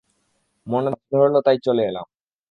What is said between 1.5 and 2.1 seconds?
চলে এলাম।